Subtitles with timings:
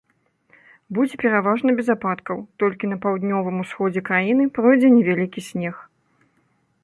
[0.97, 5.75] Будзе пераважна без ападкаў, толькі на паўднёвым усходзе краіны пройдзе невялікі снег.